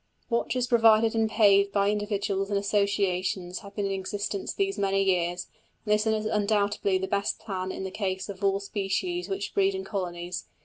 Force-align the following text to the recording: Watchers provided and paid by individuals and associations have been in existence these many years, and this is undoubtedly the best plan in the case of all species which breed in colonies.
Watchers 0.31 0.65
provided 0.65 1.13
and 1.13 1.29
paid 1.29 1.71
by 1.71 1.91
individuals 1.91 2.49
and 2.49 2.57
associations 2.57 3.59
have 3.59 3.75
been 3.75 3.85
in 3.85 3.91
existence 3.91 4.51
these 4.51 4.79
many 4.79 5.03
years, 5.03 5.45
and 5.85 5.93
this 5.93 6.07
is 6.07 6.25
undoubtedly 6.25 6.97
the 6.97 7.07
best 7.07 7.37
plan 7.37 7.71
in 7.71 7.83
the 7.83 7.91
case 7.91 8.27
of 8.27 8.43
all 8.43 8.59
species 8.59 9.29
which 9.29 9.53
breed 9.53 9.75
in 9.75 9.83
colonies. 9.83 10.45